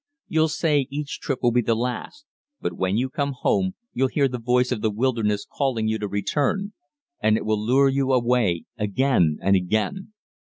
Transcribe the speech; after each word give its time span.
You'll 0.27 0.47
say 0.47 0.87
each 0.89 1.19
trip 1.19 1.43
will 1.43 1.51
be 1.51 1.61
the 1.61 1.75
last, 1.75 2.25
but 2.59 2.73
when 2.73 2.97
you 2.97 3.07
come 3.07 3.33
home 3.33 3.75
you'll 3.93 4.07
hear 4.07 4.27
the 4.27 4.39
voice 4.39 4.71
of 4.71 4.81
the 4.81 4.89
wilderness 4.89 5.45
calling 5.45 5.87
you 5.87 5.99
to 5.99 6.07
return, 6.07 6.73
and 7.21 7.37
it 7.37 7.45
will 7.45 7.63
lure 7.63 7.87
you 7.89 8.11
away 8.11 8.65
again 8.79 9.37
and 9.43 9.55
again. 9.55 10.13